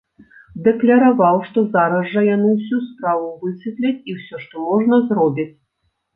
Дакляраваў, 0.67 1.37
што 1.49 1.63
зараз 1.75 2.07
жа 2.13 2.23
яны 2.29 2.49
ўсю 2.55 2.81
справу 2.87 3.29
высветляць 3.43 3.93
і 3.93 4.11
ўсё, 4.19 4.43
што 4.47 4.67
можна, 4.67 5.03
зробяць. 5.13 5.49